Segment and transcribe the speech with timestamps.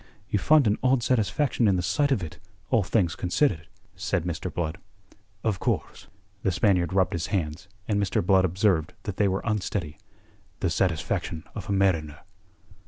[0.31, 2.39] "You find an odd satisfaction in the sight of it
[2.71, 4.51] all things considered," said Mr.
[4.51, 4.79] Blood.
[5.43, 6.07] "Of course."
[6.41, 8.25] The Spaniard rubbed his hands, and Mr.
[8.25, 9.99] Blood observed that they were unsteady.
[10.59, 12.21] "The satisfaction of a mariner."